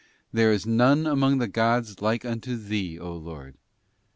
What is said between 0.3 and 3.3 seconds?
'There is none among the gods like unto Thee, 0